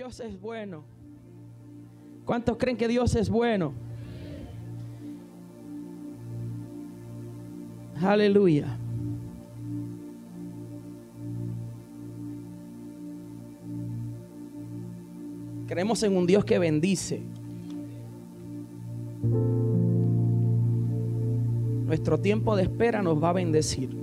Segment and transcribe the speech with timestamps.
[0.00, 0.82] Dios es bueno?
[2.24, 3.74] ¿Cuántos creen que Dios es bueno?
[8.00, 8.78] Aleluya.
[15.66, 17.20] Creemos en un Dios que bendice.
[21.84, 23.94] Nuestro tiempo de espera nos va a bendecir.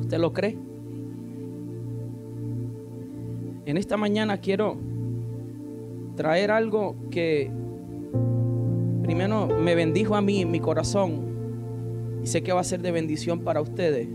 [0.00, 0.69] ¿Usted lo cree?
[3.66, 4.78] En esta mañana quiero
[6.16, 7.50] traer algo que
[9.02, 13.40] primero me bendijo a mí mi corazón y sé que va a ser de bendición
[13.40, 14.08] para ustedes.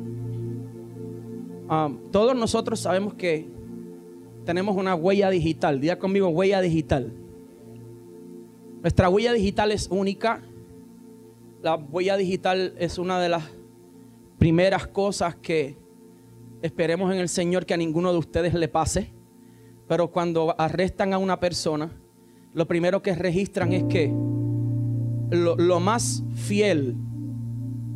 [1.67, 3.47] Ah, todos nosotros sabemos que
[4.45, 5.79] tenemos una huella digital.
[5.81, 7.13] Diga conmigo, huella digital.
[8.81, 10.43] Nuestra huella digital es única.
[11.63, 13.43] La huella digital es una de las
[14.37, 15.77] primeras cosas que
[16.61, 19.14] esperemos en el Señor que a ninguno de ustedes le pase.
[19.87, 21.91] Pero cuando arrestan a una persona,
[22.53, 24.13] lo primero que registran es que
[25.29, 26.95] lo, más fiel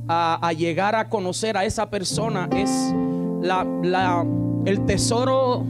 [0.07, 2.93] a, llegar a conocer a esa persona es
[4.65, 5.65] el tesoro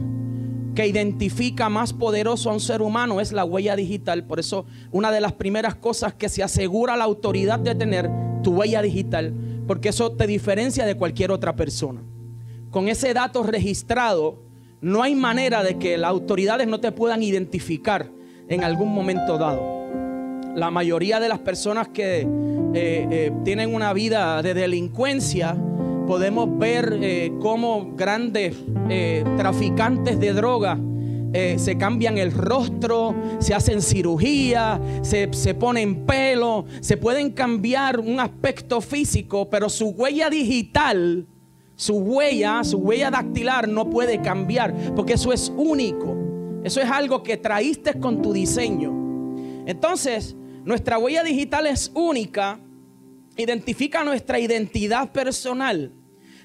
[0.74, 4.24] que identifica más poderoso a un ser humano es la huella digital.
[4.24, 8.10] Por eso una de las primeras cosas que se asegura la autoridad de tener
[8.42, 9.34] tu huella digital,
[9.66, 12.02] porque eso te diferencia de cualquier otra persona.
[12.70, 14.49] Con ese dato registrado,
[14.80, 18.10] no hay manera de que las autoridades no te puedan identificar
[18.48, 19.80] en algún momento dado.
[20.54, 22.26] La mayoría de las personas que eh,
[22.74, 25.56] eh, tienen una vida de delincuencia,
[26.06, 28.56] podemos ver eh, cómo grandes
[29.36, 30.76] traficantes de droga
[31.32, 38.18] se cambian el rostro, se hacen cirugía, se, se, ponen pelo, se pueden cambiar un
[38.18, 41.28] aspecto físico, pero su huella digital
[41.80, 46.14] su huella, su huella dactilar no puede cambiar, porque eso es único.
[46.62, 48.92] Eso es algo que traíste con tu diseño.
[49.64, 52.60] Entonces, nuestra huella digital es única,
[53.34, 55.94] identifica nuestra identidad personal.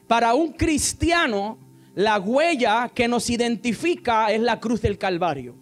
[0.07, 1.57] Para un cristiano,
[1.95, 5.57] la huella que nos identifica es la cruz del Calvario.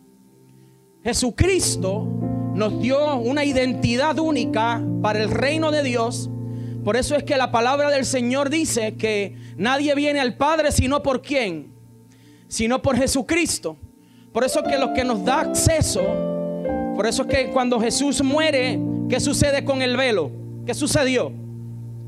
[1.03, 2.07] Jesucristo
[2.53, 6.29] nos dio una identidad única para el reino de Dios
[6.83, 11.01] por eso es que la palabra del Señor dice que nadie viene al Padre sino
[11.01, 11.73] por quién,
[12.47, 13.77] sino por Jesucristo.
[14.31, 16.01] Por eso que lo que nos da acceso,
[16.95, 18.79] por eso es que cuando Jesús muere,
[19.09, 20.31] ¿qué sucede con el velo?
[20.65, 21.31] ¿Qué sucedió?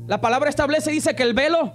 [0.06, 1.72] La palabra establece dice que el velo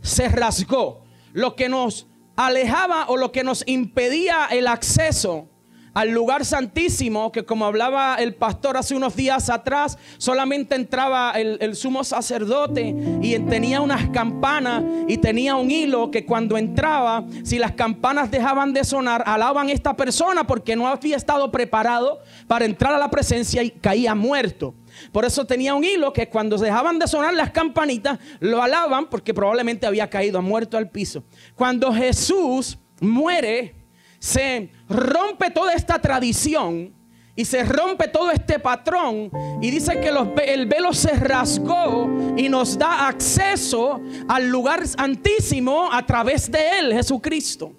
[0.00, 1.02] se rasgó.
[1.32, 2.06] Lo que nos
[2.36, 5.48] alejaba o lo que nos impedía el acceso
[5.94, 11.76] al lugar santísimo, que como hablaba el pastor hace unos días atrás, solamente entraba el,
[11.76, 17.72] sumo sacerdote y tenía unas campanas y tenía un hilo que cuando entraba, si las
[17.72, 22.94] campanas dejaban de sonar, alaban a esta persona porque no había estado preparado para entrar
[22.94, 24.74] a la presencia y caía muerto.
[25.10, 29.34] Por eso tenía un hilo que cuando dejaban de sonar las campanitas, lo alaban porque
[29.34, 31.24] probablemente había caído muerto al piso.
[31.54, 33.81] Cuando Jesús muere,
[34.22, 36.94] se rompe toda esta tradición
[37.34, 40.12] y se rompe todo este patrón y dice que
[40.46, 46.92] el velo se rasgó y nos da acceso al lugar santísimo a través de él,
[46.92, 47.72] Jesucristo.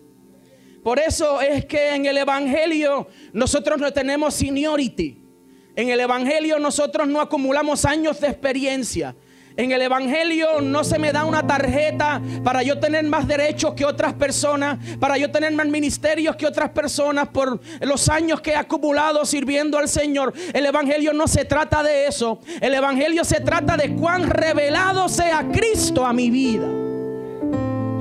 [0.84, 5.24] Por eso es que en el Evangelio nosotros no tenemos seniority.
[5.78, 9.16] En el Evangelio nosotros no acumulamos años de experiencia.
[9.56, 13.86] En el Evangelio no se me da una tarjeta para yo tener más derechos que
[13.86, 18.56] otras personas, para yo tener más ministerios que otras personas por los años que he
[18.56, 20.34] acumulado sirviendo al Señor.
[20.54, 22.40] El Evangelio no se trata de eso.
[22.62, 26.83] El Evangelio se trata de cuán revelado sea Cristo a mi vida.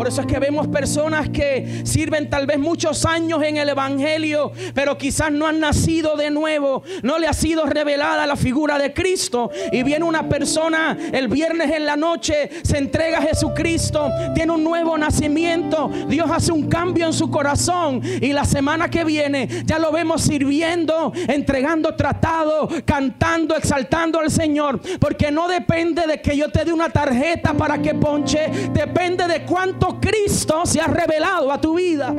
[0.02, 4.50] Por eso es que vemos personas que sirven tal vez muchos años en el Evangelio,
[4.74, 8.92] pero quizás no han nacido de nuevo, no le ha sido revelada la figura de
[8.92, 9.52] Cristo.
[9.70, 14.64] Y viene una persona el viernes en la noche, se entrega a Jesucristo, tiene un
[14.64, 18.02] nuevo nacimiento, Dios hace un cambio en su corazón.
[18.02, 24.80] Y la semana que viene ya lo vemos sirviendo, entregando tratado, cantando, exaltando al Señor,
[24.98, 29.44] porque no depende de que yo te dé una tarjeta para que ponche, depende de
[29.44, 32.14] cuánto Cristo se ha revelado a tu vida.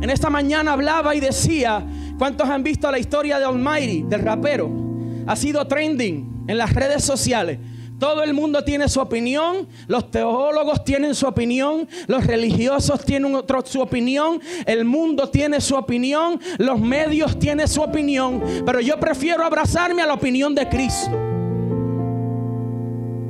[0.00, 1.84] En esta mañana hablaba y decía,
[2.18, 4.70] ¿cuántos han visto la historia de Almighty, del rapero?
[5.26, 7.58] Ha sido trending en las redes sociales.
[7.98, 13.66] Todo el mundo tiene su opinión, los teólogos tienen su opinión, los religiosos tienen otro,
[13.66, 19.44] su opinión, el mundo tiene su opinión, los medios tienen su opinión, pero yo prefiero
[19.44, 21.27] abrazarme a la opinión de Cristo.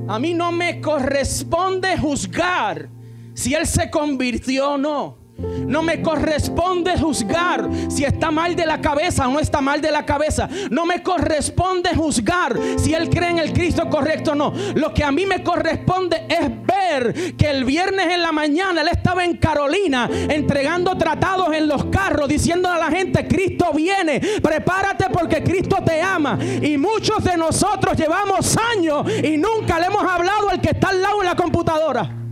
[0.08, 2.88] A mí no me corresponde juzgar
[3.34, 5.18] si Él se convirtió o no.
[5.38, 9.92] No me corresponde juzgar si está mal de la cabeza o no está mal de
[9.92, 10.48] la cabeza.
[10.70, 14.52] No me corresponde juzgar si él cree en el Cristo correcto o no.
[14.74, 18.88] Lo que a mí me corresponde es ver que el viernes en la mañana él
[18.88, 25.06] estaba en Carolina entregando tratados en los carros, diciendo a la gente, Cristo viene, prepárate
[25.12, 26.38] porque Cristo te ama.
[26.62, 31.00] Y muchos de nosotros llevamos años y nunca le hemos hablado al que está al
[31.00, 32.27] lado en la computadora.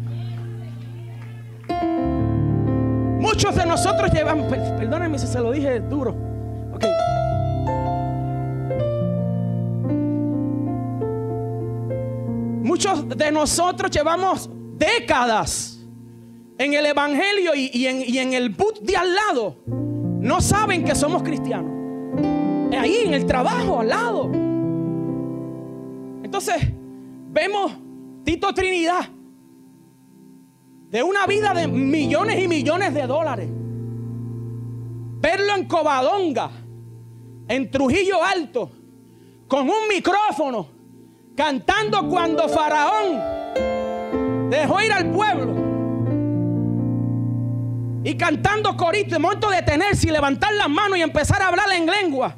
[3.36, 6.14] Muchos de nosotros llevamos, perdónenme si se lo dije duro.
[12.62, 14.48] Muchos de nosotros llevamos
[14.78, 15.86] décadas
[16.56, 19.58] en el Evangelio y, en, y en el boot de al lado.
[19.66, 21.70] No saben que somos cristianos.
[22.74, 24.30] Ahí en el trabajo, al lado.
[26.24, 26.56] Entonces,
[27.32, 27.70] vemos
[28.24, 29.10] Tito Trinidad
[30.90, 33.48] de una vida de millones y millones de dólares.
[35.18, 36.50] Verlo en Covadonga,
[37.48, 38.70] en Trujillo Alto,
[39.48, 40.68] con un micrófono,
[41.36, 43.20] cantando cuando Faraón
[44.50, 45.66] dejó ir al pueblo.
[48.04, 51.66] Y cantando corito, de momento de detenerse y levantar las manos y empezar a hablar
[51.72, 52.36] en lengua.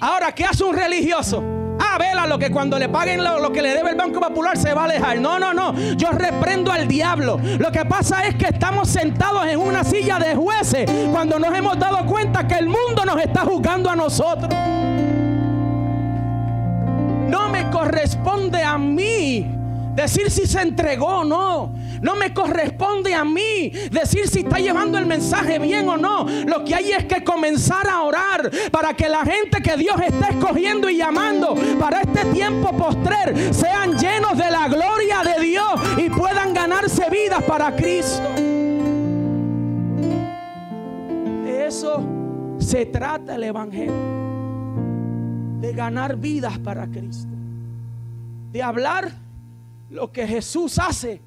[0.00, 1.55] Ahora, ¿qué hace un religioso?
[1.78, 4.72] Ah, vela lo que cuando le paguen lo, que le debe el Banco Popular se
[4.74, 5.20] va a alejar.
[5.20, 5.74] No, no, no.
[5.96, 7.38] Yo reprendo al diablo.
[7.58, 11.78] Lo que pasa es que estamos sentados en una silla de jueces cuando nos hemos
[11.78, 14.52] dado cuenta que el mundo nos está juzgando a nosotros.
[17.28, 19.55] No me corresponde a mí
[19.96, 21.74] decir si se entregó o no.
[22.02, 26.26] No me corresponde a mí decir si está llevando el mensaje bien o no.
[26.46, 30.28] Lo que hay es que comenzar a orar para que la gente que Dios está
[30.28, 36.10] escogiendo y llamando para este tiempo postrer sean llenos de la gloria de Dios y
[36.10, 38.28] puedan ganarse vidas para Cristo.
[41.44, 42.04] De eso
[42.58, 44.16] se trata el Evangelio.
[45.60, 47.30] De ganar vidas para Cristo.
[48.52, 49.25] De hablar
[49.90, 51.22] lo que Jesús hace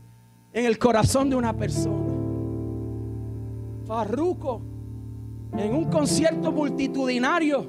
[0.52, 2.16] en el corazón de una persona.
[3.86, 4.62] Farruco
[5.58, 7.68] en un concierto multitudinario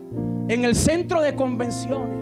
[0.49, 2.19] en el centro de convenciones.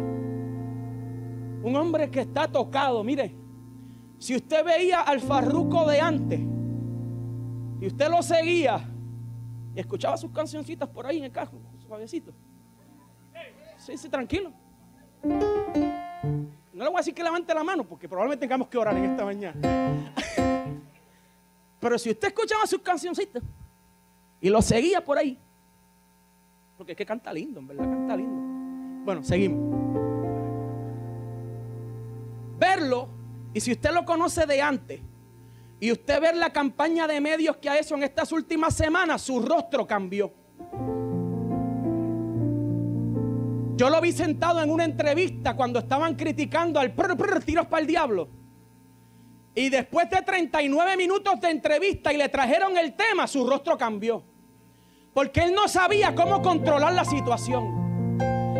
[1.62, 3.34] Un hombre que está tocado, mire,
[4.18, 6.40] si usted veía al Farruco de antes
[7.80, 8.88] y usted lo seguía
[9.74, 12.32] y escuchaba sus cancioncitas por ahí en el carro, suavecito.
[13.78, 14.52] Sí, sí, tranquilo.
[16.98, 19.54] Voy a decir que levante la mano porque probablemente tengamos que orar en esta mañana.
[21.78, 23.40] Pero si usted escuchaba sus cancioncitas
[24.40, 25.38] y lo seguía por ahí,
[26.76, 29.04] porque es que canta lindo, en verdad, canta lindo.
[29.04, 29.60] Bueno, seguimos.
[32.58, 33.08] Verlo,
[33.54, 35.00] y si usted lo conoce de antes,
[35.78, 39.38] y usted ver la campaña de medios que ha hecho en estas últimas semanas, su
[39.40, 40.32] rostro cambió.
[43.78, 46.92] Yo lo vi sentado en una entrevista cuando estaban criticando al
[47.44, 48.28] tiros para el diablo.
[49.54, 54.24] Y después de 39 minutos de entrevista y le trajeron el tema, su rostro cambió.
[55.14, 58.18] Porque él no sabía cómo controlar la situación.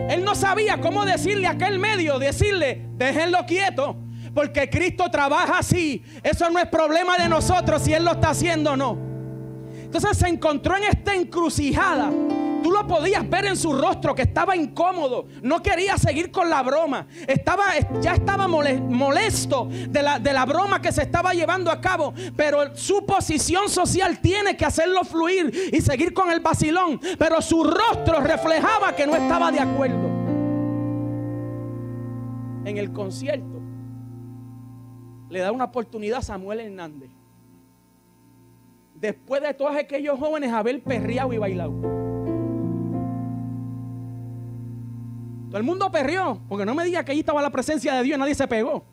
[0.08, 3.96] Él no sabía cómo decirle a aquel medio, decirle, déjenlo quieto.
[4.32, 6.04] Porque Cristo trabaja así.
[6.22, 8.96] Eso no es problema de nosotros si Él lo está haciendo o no.
[9.82, 12.12] Entonces se encontró en esta encrucijada
[12.62, 16.62] Tú lo podías ver en su rostro que estaba incómodo, no quería seguir con la
[16.62, 17.64] broma, estaba,
[18.00, 22.76] ya estaba molesto de la, de la broma que se estaba llevando a cabo, pero
[22.76, 28.20] su posición social tiene que hacerlo fluir y seguir con el vacilón, pero su rostro
[28.20, 30.08] reflejaba que no estaba de acuerdo.
[32.64, 33.58] En el concierto
[35.30, 37.10] le da una oportunidad a Samuel Hernández.
[38.94, 42.07] Después de todos aquellos jóvenes haber perreado y bailado.
[45.48, 48.16] Todo el mundo perrió, porque no me diga que ahí estaba la presencia de Dios
[48.16, 48.84] y nadie se pegó.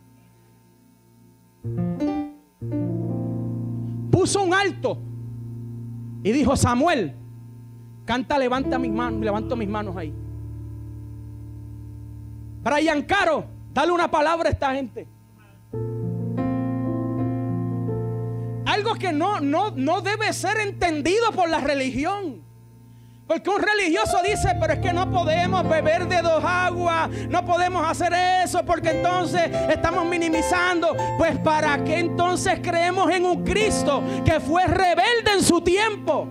[4.10, 4.98] Puso un alto
[6.24, 7.14] y dijo, Samuel,
[8.06, 10.14] canta, levanta mis manos, levanto mis manos ahí.
[12.64, 15.08] Brian Caro, dale una palabra a esta gente.
[18.66, 22.45] Algo que no, no, no debe ser entendido por la religión.
[23.28, 27.84] Porque un religioso dice, pero es que no podemos beber de dos aguas, no podemos
[27.84, 28.14] hacer
[28.44, 30.96] eso porque entonces estamos minimizando.
[31.18, 36.28] Pues ¿para qué entonces creemos en un Cristo que fue rebelde en su tiempo?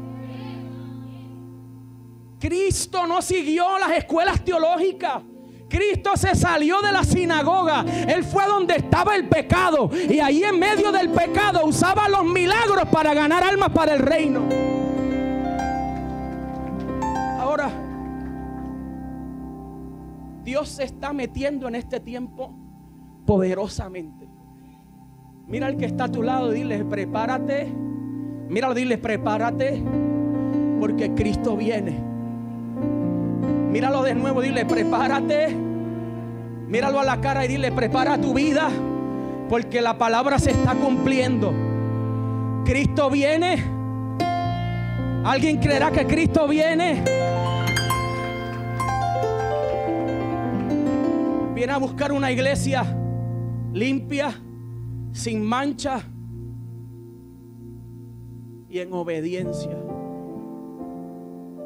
[2.38, 5.22] Cristo no siguió las escuelas teológicas.
[5.68, 7.84] Cristo se salió de la sinagoga.
[8.06, 9.90] Él fue donde estaba el pecado.
[10.08, 14.73] Y ahí en medio del pecado usaba los milagros para ganar almas para el reino.
[20.54, 22.54] Dios se está metiendo en este tiempo
[23.26, 24.28] poderosamente.
[25.48, 27.74] Mira al que está a tu lado dile, prepárate.
[28.48, 29.82] Míralo, dile, prepárate.
[30.78, 31.98] Porque Cristo viene.
[33.68, 35.56] Míralo de nuevo, dile, prepárate.
[36.68, 38.68] Míralo a la cara y dile, prepara tu vida.
[39.48, 41.52] Porque la palabra se está cumpliendo.
[42.64, 43.56] Cristo viene.
[45.24, 47.23] ¿Alguien creerá que Cristo viene?
[51.64, 52.84] Viene a buscar una iglesia
[53.72, 54.38] limpia,
[55.12, 56.02] sin mancha
[58.68, 59.74] y en obediencia.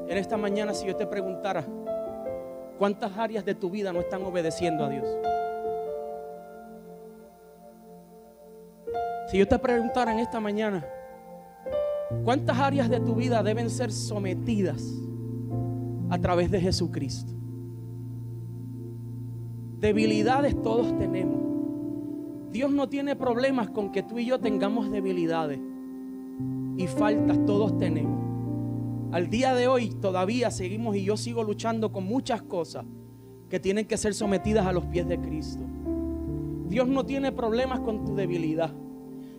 [0.06, 1.66] En esta mañana, si yo te preguntara,
[2.78, 5.08] ¿cuántas áreas de tu vida no están obedeciendo a Dios?
[9.32, 10.86] Si yo te preguntara en esta mañana,
[12.22, 14.80] ¿cuántas áreas de tu vida deben ser sometidas
[16.08, 17.37] a través de Jesucristo?
[19.80, 21.38] Debilidades todos tenemos.
[22.50, 25.60] Dios no tiene problemas con que tú y yo tengamos debilidades
[26.76, 28.18] y faltas, todos tenemos.
[29.12, 32.86] Al día de hoy todavía seguimos y yo sigo luchando con muchas cosas
[33.48, 35.62] que tienen que ser sometidas a los pies de Cristo.
[36.68, 38.72] Dios no tiene problemas con tu debilidad.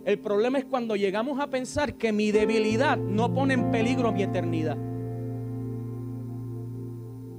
[0.05, 4.24] El problema es cuando llegamos a pensar que mi debilidad no pone en peligro mi
[4.24, 4.77] eternidad.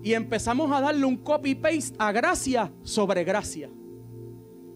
[0.02, 3.71] Y empezamos a darle un copy-paste a gracia sobre gracia.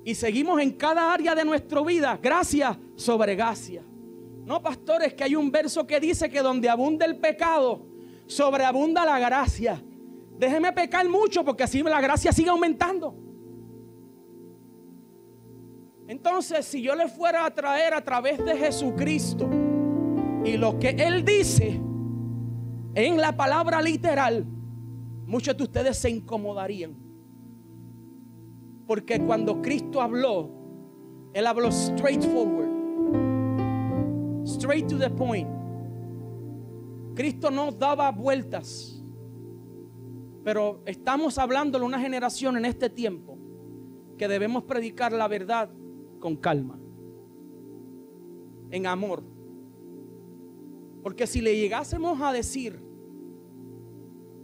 [0.04, 3.82] Y seguimos en cada área de nuestra vida, gracia sobre gracia.
[4.44, 7.86] No, pastores, que hay un verso que dice que donde abunda el pecado,
[8.26, 9.82] sobreabunda la gracia.
[10.38, 13.16] Déjeme pecar mucho porque así la gracia sigue aumentando.
[16.06, 19.48] Entonces, si yo le fuera a traer a través de Jesucristo
[20.44, 21.80] y lo que Él dice
[22.94, 24.46] en la palabra literal,
[25.26, 26.94] muchos de ustedes se incomodarían.
[28.86, 30.50] Porque cuando Cristo habló,
[31.32, 32.74] Él habló straightforward.
[34.44, 35.48] Straight to the point.
[37.14, 39.02] Cristo no daba vueltas.
[40.42, 43.38] Pero estamos hablando de una generación en este tiempo
[44.18, 45.70] que debemos predicar la verdad
[46.20, 46.78] con calma,
[48.70, 49.24] en amor.
[51.02, 52.80] Porque si le llegásemos a decir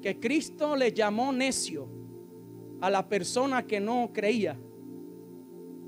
[0.01, 1.89] que Cristo le llamó necio
[2.81, 4.59] a la persona que no creía,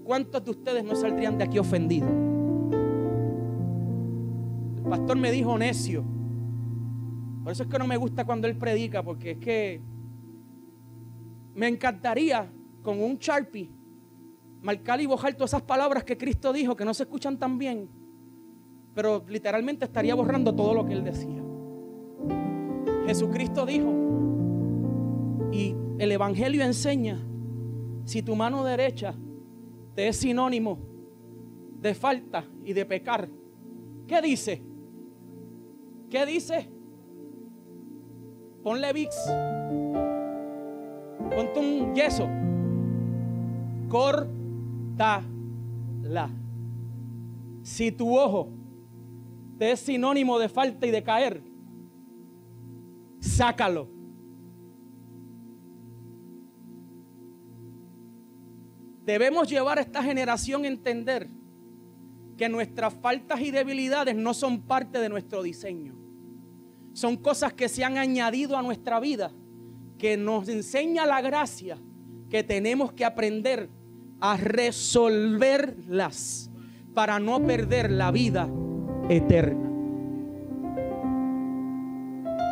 [0.04, 2.10] ¿cuántos de ustedes no saldrían de aquí ofendidos?
[4.76, 6.04] El pastor me dijo necio.
[7.42, 9.80] Por eso es que no me gusta cuando él predica, porque es que
[11.54, 12.50] me encantaría
[12.82, 13.70] con un Sharpie
[14.62, 17.88] marcar y bojar todas esas palabras que Cristo dijo que no se escuchan tan bien,
[18.94, 21.42] pero literalmente estaría borrando todo lo que él decía.
[23.06, 24.01] Jesucristo dijo,
[26.02, 27.16] el Evangelio enseña,
[28.04, 29.14] si tu mano derecha
[29.94, 30.80] te es sinónimo
[31.78, 33.28] de falta y de pecar,
[34.08, 34.64] ¿qué dice?
[36.10, 36.68] ¿Qué dice?
[38.64, 39.16] Ponle VIX.
[41.36, 42.28] Ponte un yeso.
[43.88, 45.22] Corta
[46.02, 46.28] la.
[47.62, 48.48] Si tu ojo
[49.56, 51.44] te es sinónimo de falta y de caer,
[53.20, 54.01] sácalo.
[59.04, 61.28] Debemos llevar a esta generación a entender
[62.36, 65.94] que nuestras faltas y debilidades no son parte de nuestro diseño.
[66.92, 69.32] Son cosas que se han añadido a nuestra vida,
[69.98, 71.78] que nos enseña la gracia
[72.28, 73.68] que tenemos que aprender
[74.20, 76.50] a resolverlas
[76.94, 78.48] para no perder la vida
[79.08, 79.68] eterna.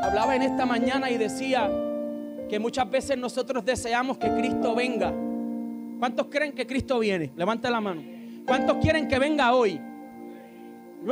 [0.02, 1.70] Hablaba en esta mañana y decía
[2.48, 5.14] que muchas veces nosotros deseamos que Cristo venga.
[6.00, 7.30] ¿Cuántos creen que Cristo viene?
[7.36, 8.02] Levanta la mano.
[8.46, 9.78] ¿Cuántos quieren que venga hoy?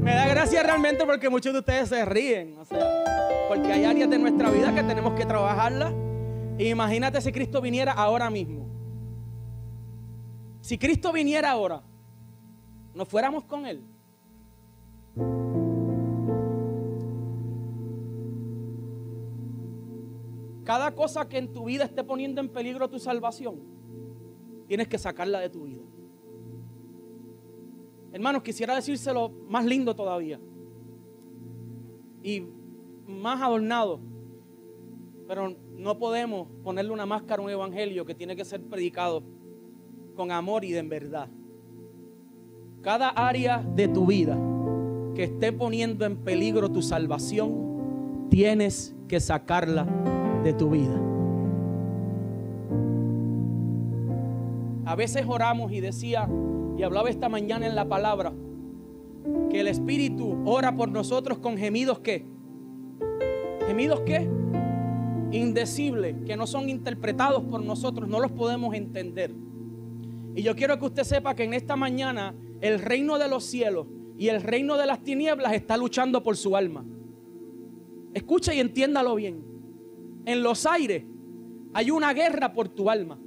[0.00, 2.86] Me da gracia realmente porque muchos de ustedes se ríen, o sea,
[3.48, 5.94] porque hay áreas de nuestra vida que tenemos que trabajarlas.
[6.58, 8.68] Imagínate si Cristo viniera ahora mismo.
[10.60, 11.82] Si Cristo viniera ahora,
[12.94, 13.91] nos fuéramos con Él.
[20.64, 23.60] Cada cosa que en tu vida esté poniendo en peligro tu salvación,
[24.68, 25.82] tienes que sacarla de tu vida.
[28.12, 30.38] Hermanos, quisiera decírselo más lindo todavía.
[32.22, 32.44] Y
[33.06, 34.00] más adornado.
[35.26, 39.22] Pero no podemos ponerle una máscara a un evangelio que tiene que ser predicado
[40.14, 41.28] con amor y de en verdad.
[42.82, 44.38] Cada área de tu vida
[45.14, 49.86] que esté poniendo en peligro tu salvación, tienes que sacarla
[50.42, 51.00] de tu vida.
[54.84, 56.28] A veces oramos y decía,
[56.76, 58.32] y hablaba esta mañana en la palabra,
[59.50, 62.26] que el Espíritu ora por nosotros con gemidos que,
[63.66, 64.28] gemidos que,
[65.30, 69.32] indecibles, que no son interpretados por nosotros, no los podemos entender.
[70.34, 73.86] Y yo quiero que usted sepa que en esta mañana el reino de los cielos
[74.18, 76.84] y el reino de las tinieblas está luchando por su alma.
[78.14, 79.51] Escucha y entiéndalo bien.
[80.24, 81.04] En los aires
[81.74, 83.18] hay una guerra por tu alma.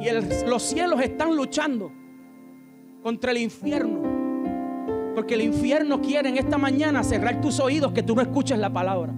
[0.00, 0.08] Y
[0.46, 1.92] los cielos están luchando
[3.02, 4.02] contra el infierno.
[5.14, 8.70] Porque el infierno quiere en esta mañana cerrar tus oídos que tú no escuches la
[8.72, 9.14] palabra.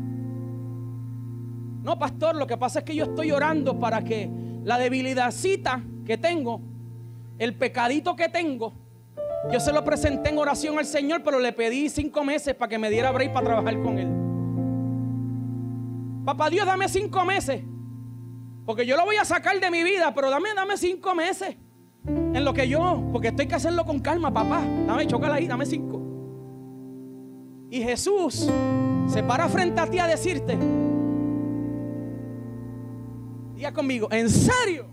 [1.82, 4.30] No, pastor, lo que pasa es que yo estoy orando para que
[4.62, 6.60] la debilidadcita que tengo,
[7.38, 8.74] el pecadito que tengo,
[9.50, 12.78] yo se lo presenté en oración al Señor, pero le pedí cinco meses para que
[12.78, 14.27] me diera break para trabajar con Él.
[16.28, 17.62] Papá Dios, dame cinco meses.
[18.66, 21.56] Porque yo lo voy a sacar de mi vida, pero dame, dame cinco meses.
[22.06, 24.62] En lo que yo, porque estoy que hacerlo con calma, papá.
[24.86, 26.02] Dame, chocala ahí, dame cinco.
[27.70, 28.46] Y Jesús
[29.06, 30.58] se para frente a ti a decirte,
[33.54, 34.84] diga conmigo, ¿en serio?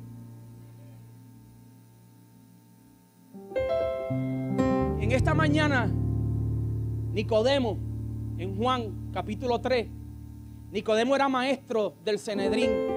[5.02, 5.92] En esta mañana,
[7.12, 7.78] Nicodemo,
[8.38, 10.05] en Juan capítulo 3,
[10.72, 12.96] Nicodemo era maestro del Cenedrín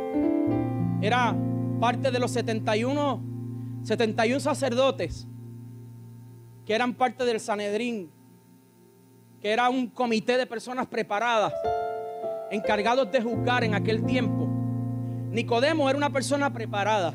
[1.01, 1.35] era
[1.81, 3.23] parte de los 71,
[3.85, 5.27] 71 sacerdotes
[6.65, 8.11] que eran parte del Sanedrín,
[9.41, 11.55] que era un comité de personas preparadas,
[12.51, 14.47] encargados de juzgar en aquel tiempo.
[15.31, 17.15] Nicodemo era una persona preparada.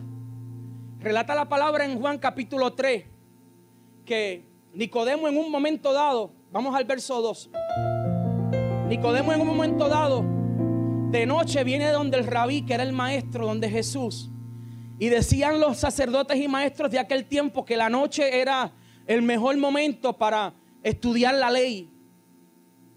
[1.00, 3.06] Relata la palabra en Juan capítulo 3
[4.06, 7.50] que Nicodemo en un momento dado, vamos al verso 2,
[8.88, 10.43] Nicodemo en un momento dado
[11.14, 14.32] de noche viene donde el rabí, que era el maestro, donde Jesús.
[14.98, 18.74] Y decían los sacerdotes y maestros de aquel tiempo que la noche era
[19.06, 21.92] el mejor momento para estudiar la ley.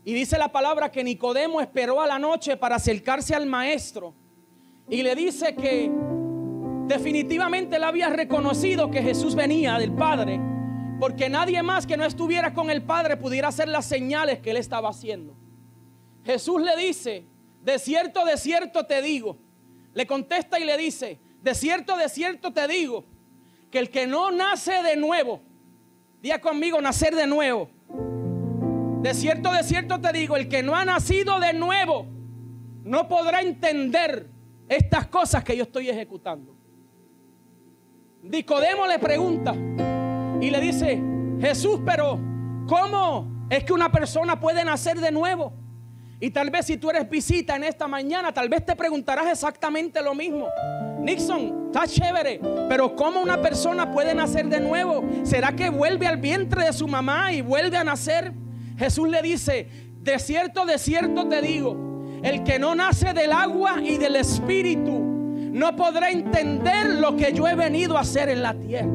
[0.02, 4.14] Y dice la palabra que Nicodemo esperó a la noche para acercarse al maestro.
[4.88, 5.92] Y le dice que
[6.86, 10.40] definitivamente él había reconocido que Jesús venía del Padre.
[10.98, 14.56] Porque nadie más que no estuviera con el Padre pudiera hacer las señales que él
[14.56, 15.36] estaba haciendo.
[16.24, 17.26] Jesús le dice,
[17.66, 19.38] de cierto, de cierto te digo.
[19.92, 23.04] Le contesta y le dice, de cierto, de cierto te digo,
[23.72, 25.40] que el que no nace de nuevo,
[26.22, 27.68] diga conmigo, nacer de nuevo.
[29.02, 32.06] De cierto, de cierto te digo, el que no ha nacido de nuevo,
[32.84, 34.28] no podrá entender
[34.68, 36.54] estas cosas que yo estoy ejecutando.
[38.22, 39.56] Nicodemo le pregunta
[40.40, 41.02] y le dice,
[41.40, 42.20] Jesús, pero
[42.68, 45.65] ¿cómo es que una persona puede nacer de nuevo?
[46.18, 50.02] Y tal vez si tú eres visita en esta mañana, tal vez te preguntarás exactamente
[50.02, 50.48] lo mismo.
[50.98, 55.04] Nixon, está chévere, pero ¿cómo una persona puede nacer de nuevo?
[55.24, 58.32] ¿Será que vuelve al vientre de su mamá y vuelve a nacer?
[58.78, 59.68] Jesús le dice,
[60.00, 61.76] de cierto, de cierto te digo,
[62.22, 67.46] el que no nace del agua y del espíritu no podrá entender lo que yo
[67.46, 68.90] he venido a hacer en la tierra.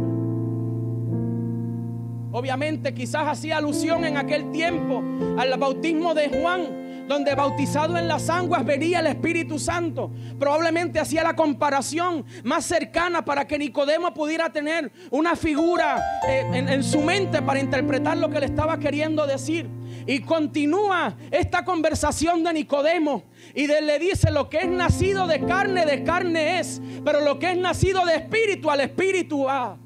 [2.33, 5.03] Obviamente quizás hacía alusión en aquel tiempo
[5.37, 10.11] al bautismo de Juan donde bautizado en las aguas venía el Espíritu Santo.
[10.39, 16.83] Probablemente hacía la comparación más cercana para que Nicodemo pudiera tener una figura eh, en,
[16.83, 19.69] su mente para interpretar lo que le estaba queriendo decir.
[20.07, 25.85] Y continúa esta conversación de Nicodemo y le dice lo que es nacido de carne,
[25.85, 29.77] de carne es, pero lo que es nacido de espíritu, al espíritu va.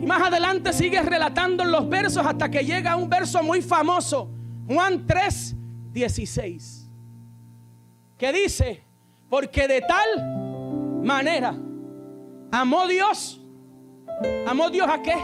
[0.00, 4.30] Y más adelante sigue relatando los versos hasta que llega a un verso muy famoso
[4.68, 5.56] Juan 3,
[5.92, 6.90] 16.
[8.18, 8.82] Que dice,
[9.30, 11.56] porque de tal manera
[12.52, 13.40] amó Dios.
[14.46, 15.16] ¿Amó Dios a qué?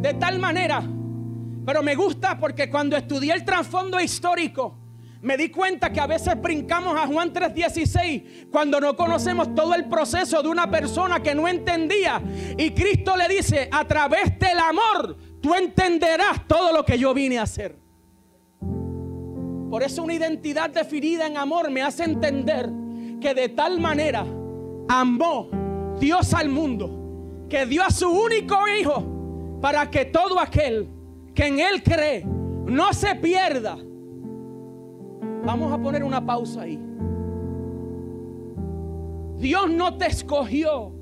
[0.00, 0.82] De tal manera.
[1.64, 4.76] Pero me gusta porque cuando estudié el trasfondo histórico,
[5.22, 9.86] me di cuenta que a veces brincamos a Juan 3:16 cuando no conocemos todo el
[9.86, 12.20] proceso de una persona que no entendía.
[12.58, 17.38] Y Cristo le dice, a través del amor, tú entenderás todo lo que yo vine
[17.38, 17.76] a hacer.
[19.68, 22.70] Por eso una identidad definida en amor me hace entender
[23.20, 24.24] que de tal manera
[24.88, 25.50] amó
[26.00, 30.88] Dios al mundo, que dio a su único hijo para que todo aquel
[31.34, 33.76] que en él cree no se pierda.
[35.44, 36.80] Vamos a poner una pausa ahí.
[39.36, 40.94] Dios no te escogió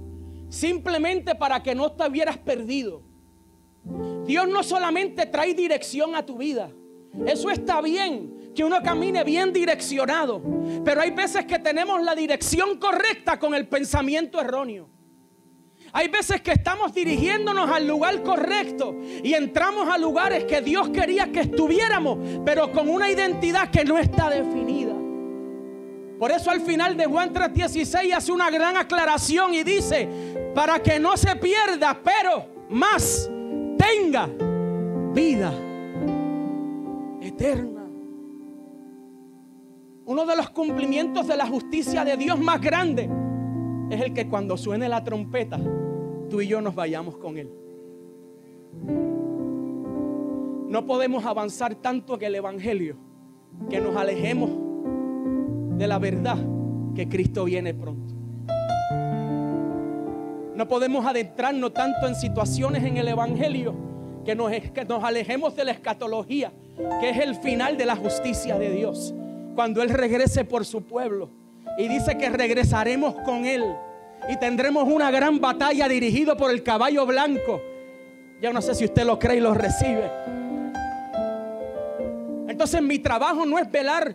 [0.49, 3.12] simplemente para que no estuvieras perdido.
[4.25, 6.71] Dios no solamente trae dirección a tu vida,
[7.27, 10.43] eso está bien, que uno camine bien direccionado,
[10.85, 14.89] pero hay veces que tenemos la dirección correcta con el pensamiento erróneo.
[15.95, 21.31] Hay veces que estamos dirigiéndonos al lugar correcto y entramos a lugares que Dios quería
[21.31, 24.95] que estuviéramos, pero con una identidad que no está definida.
[26.19, 30.09] Por eso al final de Juan 3:16 hace una gran aclaración y dice,
[30.55, 33.29] para que no se pierda, pero más
[33.83, 34.29] tenga
[35.13, 35.53] vida
[37.21, 37.85] eterna.
[40.05, 43.09] Uno de los cumplimientos de la justicia de Dios más grande
[43.91, 45.59] es el que cuando suene la trompeta,
[46.31, 47.51] tú y yo nos vayamos con Él.
[50.69, 52.97] No podemos avanzar tanto en el Evangelio
[53.69, 54.51] que nos alejemos
[55.77, 56.39] de la verdad
[56.95, 58.22] que Cristo viene pronto.
[60.63, 63.75] No podemos adentrarnos tanto en situaciones en el Evangelio
[64.25, 66.53] que nos, que nos alejemos de la escatología,
[67.01, 69.13] que es el final de la justicia de Dios.
[69.57, 71.31] Cuando Él regrese por su pueblo.
[71.79, 73.65] Y dice que regresaremos con Él.
[74.29, 77.61] Y tendremos una gran batalla dirigido por el caballo blanco.
[78.41, 80.09] Ya no sé si usted lo cree y lo recibe.
[82.47, 84.15] Entonces mi trabajo no es velar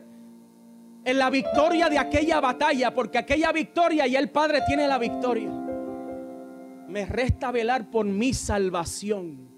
[1.04, 5.57] en la victoria de aquella batalla, porque aquella victoria y el Padre tiene la victoria.
[6.88, 9.50] Me resta velar por mi salvación,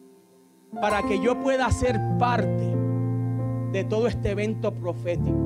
[0.81, 2.75] para que yo pueda ser parte
[3.71, 5.37] de todo este evento profético.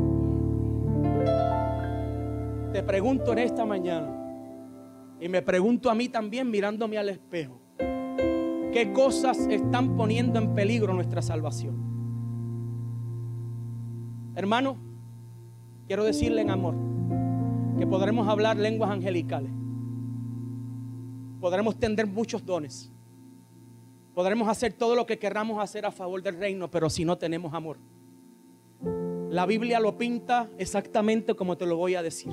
[2.71, 4.19] Te pregunto en esta mañana,
[5.19, 10.93] y me pregunto a mí también mirándome al espejo, ¿qué cosas están poniendo en peligro
[10.93, 11.75] nuestra salvación?
[14.35, 14.77] Hermano,
[15.85, 16.75] quiero decirle en amor
[17.77, 19.51] que podremos hablar lenguas angelicales,
[21.43, 22.89] podremos tender muchos dones,
[24.13, 27.53] podremos hacer todo lo que querramos hacer a favor del reino, pero si no tenemos
[27.53, 27.79] amor,
[29.29, 32.31] la Biblia lo pinta exactamente como te lo voy a decir.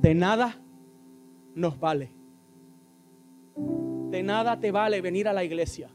[0.00, 0.58] De nada
[1.54, 2.10] nos vale.
[4.08, 5.90] De nada te vale venir a la iglesia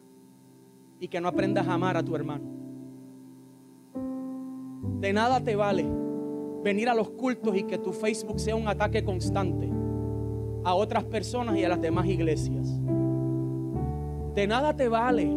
[0.99, 2.45] y que no aprendas a amar a tu hermano.
[4.99, 5.87] De nada te vale
[6.61, 9.82] venir a los cultos y que tu Facebook sea un ataque constante
[10.63, 12.67] a otras personas y a las demás iglesias.
[14.33, 15.29] De nada te vale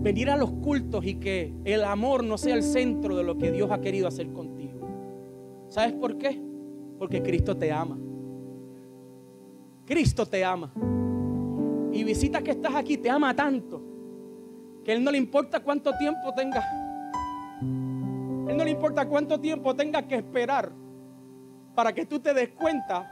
[0.00, 3.50] venir a los cultos y que el amor no sea el centro de lo que
[3.50, 4.86] Dios ha querido hacer contigo.
[5.68, 6.40] ¿Sabes por qué?
[6.98, 7.98] Porque Cristo te ama.
[9.86, 10.72] Cristo te ama.
[11.92, 13.82] Y visita que estás aquí, te ama tanto
[14.84, 16.62] que Él no le importa cuánto tiempo tenga.
[17.60, 20.70] Él no le importa cuánto tiempo tenga que esperar
[21.74, 23.10] para que tú te des cuenta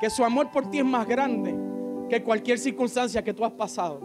[0.00, 1.54] que su amor por ti es más grande
[2.08, 4.00] que cualquier circunstancia que tú has pasado.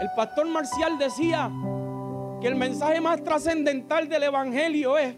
[0.00, 1.50] El pastor Marcial decía
[2.40, 5.14] que el mensaje más trascendental del Evangelio es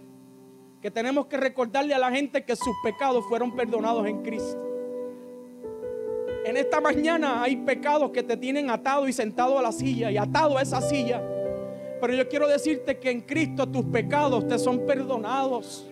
[0.81, 4.61] que tenemos que recordarle a la gente que sus pecados fueron perdonados en Cristo.
[6.45, 10.17] En esta mañana hay pecados que te tienen atado y sentado a la silla y
[10.17, 11.23] atado a esa silla.
[12.01, 15.87] Pero yo quiero decirte que en Cristo tus pecados te son perdonados.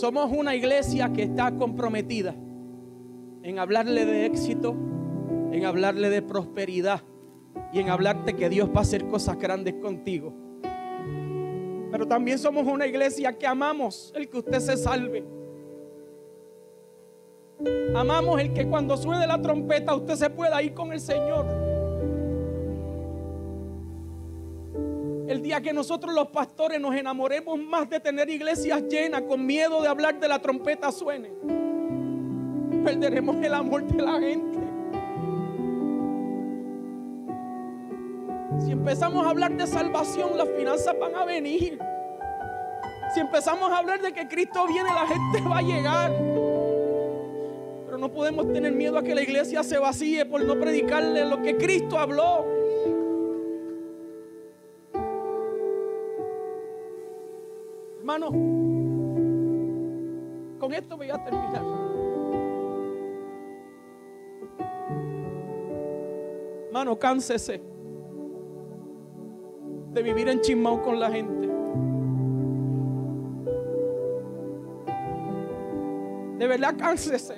[0.00, 2.34] Somos una iglesia que está comprometida
[3.42, 4.74] en hablarle de éxito,
[5.52, 7.02] en hablarle de prosperidad
[7.70, 10.32] y en hablarte que Dios va a hacer cosas grandes contigo.
[11.90, 15.22] Pero también somos una iglesia que amamos el que usted se salve.
[17.94, 21.69] Amamos el que cuando suene la trompeta usted se pueda ir con el Señor.
[25.30, 29.80] El día que nosotros los pastores nos enamoremos más de tener iglesias llenas con miedo
[29.80, 31.30] de hablar de la trompeta suene,
[32.84, 34.58] perderemos el amor de la gente.
[38.58, 41.78] Si empezamos a hablar de salvación, las finanzas van a venir.
[43.14, 46.10] Si empezamos a hablar de que Cristo viene, la gente va a llegar.
[47.86, 51.40] Pero no podemos tener miedo a que la iglesia se vacíe por no predicarle lo
[51.40, 52.58] que Cristo habló.
[58.12, 58.30] Hermano,
[60.58, 61.62] con esto voy a terminar.
[66.66, 67.62] Hermano, cánsese
[69.92, 71.46] de vivir en chismao con la gente.
[76.36, 77.36] De verdad, cánsese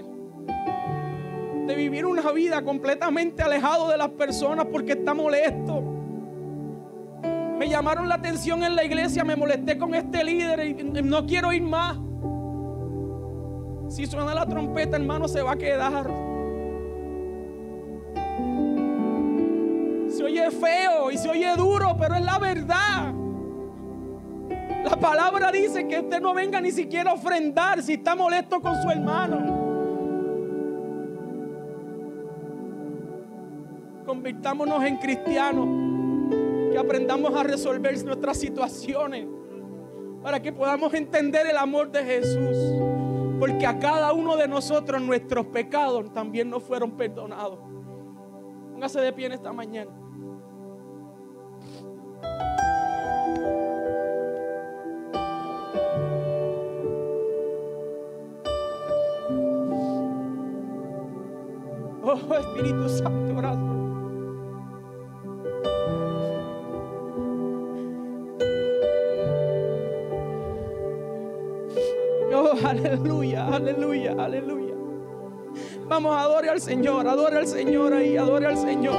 [1.66, 5.82] de vivir una vida completamente alejado de las personas porque está molesto.
[7.72, 11.62] Llamaron la atención en la iglesia, me molesté con este líder y no quiero ir
[11.62, 11.96] más.
[13.88, 16.06] Si suena la trompeta, hermano, se va a quedar.
[20.11, 23.14] Se oye feo y se oye duro, pero es la verdad.
[24.85, 28.82] La palabra dice que usted no venga ni siquiera a ofrendar si está molesto con
[28.82, 29.62] su hermano.
[34.04, 35.91] Convirtámonos en cristianos,
[36.72, 39.28] que aprendamos a resolver nuestras situaciones
[40.22, 42.56] para que podamos entender el amor de Jesús.
[43.38, 47.58] Porque a cada uno de nosotros nuestros pecados también nos fueron perdonados.
[48.72, 49.90] Póngase de pie en esta mañana.
[62.04, 63.21] Oh Espíritu Santo,
[73.62, 74.75] aleluya, aleluya.
[75.88, 78.96] Vamos, adore al Señor, adore al Señor ahí, adore al Señor.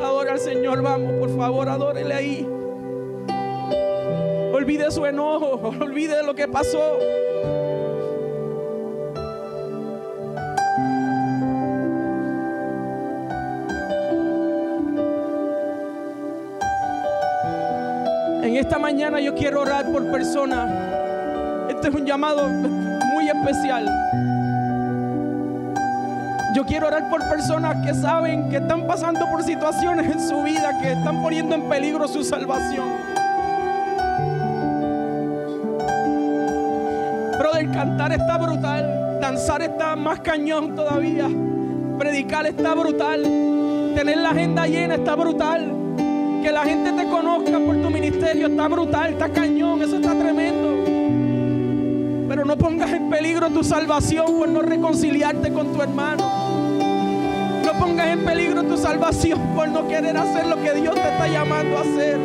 [0.00, 2.48] Adore al Señor, vamos, por favor, adórele ahí.
[4.54, 6.98] Olvide su enojo, olvide lo que pasó.
[18.58, 20.68] Esta mañana yo quiero orar por personas.
[21.70, 23.86] Este es un llamado muy especial.
[26.54, 30.76] Yo quiero orar por personas que saben que están pasando por situaciones en su vida
[30.82, 32.88] que están poniendo en peligro su salvación.
[37.38, 41.28] Brother, cantar está brutal, danzar está más cañón todavía,
[41.96, 43.22] predicar está brutal,
[43.94, 45.74] tener la agenda llena está brutal.
[46.42, 47.07] Que la gente te
[47.38, 50.84] conozca por tu ministerio está brutal, está cañón, eso está tremendo.
[52.28, 56.24] Pero no pongas en peligro tu salvación por no reconciliarte con tu hermano.
[57.64, 61.28] No pongas en peligro tu salvación por no querer hacer lo que Dios te está
[61.28, 62.18] llamando a hacer.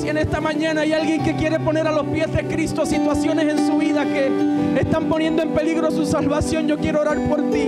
[0.00, 3.48] Si en esta mañana hay alguien que quiere poner a los pies de Cristo situaciones
[3.48, 4.30] en su vida que
[4.80, 7.66] están poniendo en peligro su salvación, yo quiero orar por ti.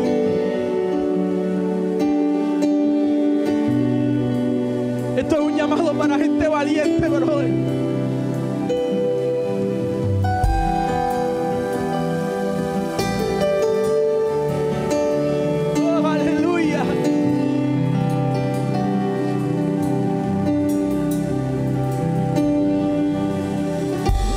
[5.31, 7.51] Esto es un llamado para gente valiente, brother.
[15.81, 16.83] Oh, aleluya.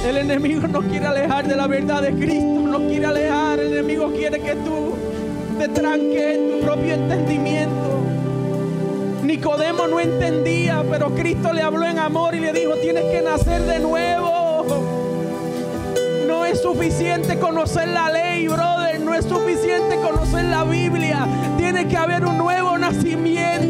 [0.08, 3.60] El enemigo no quiere alejar de la verdad de Cristo, no quiere alejar.
[3.60, 4.94] El enemigo quiere que tú
[5.58, 7.83] te tranques en tu propio entendimiento.
[9.34, 13.64] Nicodemo no entendía, pero Cristo le habló en amor y le dijo, tienes que nacer
[13.64, 14.64] de nuevo.
[16.28, 21.26] No es suficiente conocer la ley, brother, no es suficiente conocer la Biblia.
[21.58, 23.63] Tiene que haber un nuevo nacimiento,